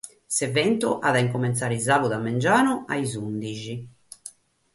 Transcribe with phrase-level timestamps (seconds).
[0.35, 3.75] S'eventu at a cumintzare sàbadu mangianu a sas ùndighi.